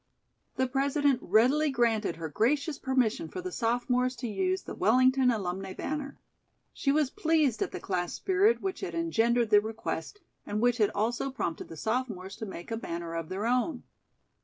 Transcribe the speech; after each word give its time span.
The 0.55 0.65
President 0.65 1.19
readily 1.21 1.69
granted 1.69 2.15
her 2.15 2.27
gracious 2.27 2.79
permission 2.79 3.27
for 3.29 3.39
the 3.39 3.51
sophomores 3.51 4.15
to 4.15 4.27
use 4.27 4.63
the 4.63 4.73
Wellington 4.73 5.29
alumnae 5.29 5.75
banner. 5.75 6.17
She 6.73 6.91
was 6.91 7.11
pleased 7.11 7.61
at 7.61 7.69
the 7.71 7.79
class 7.79 8.11
spirit 8.15 8.61
which 8.63 8.79
had 8.79 8.95
engendered 8.95 9.51
the 9.51 9.61
request 9.61 10.19
and 10.43 10.59
which 10.59 10.79
had 10.79 10.89
also 10.95 11.29
prompted 11.29 11.67
the 11.67 11.77
sophomores 11.77 12.35
to 12.37 12.47
make 12.47 12.71
a 12.71 12.77
banner 12.77 13.13
of 13.13 13.29
their 13.29 13.45
own. 13.45 13.83